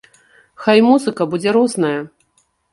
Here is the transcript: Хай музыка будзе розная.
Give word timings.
Хай 0.63 0.79
музыка 0.87 1.29
будзе 1.35 1.49
розная. 1.61 1.95